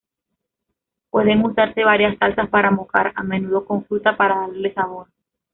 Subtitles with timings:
[1.11, 5.09] Pueden usarse varias salsas para mojar, a menudo con fruta, para darle sabor.